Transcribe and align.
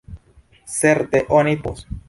Certe 0.79 1.27
oni 1.39 1.55
povos. 1.57 1.87